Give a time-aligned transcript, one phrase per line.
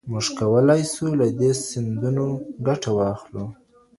[0.11, 2.25] موږ کولای سو له دې سندونو
[2.67, 3.45] ګټه واخلو.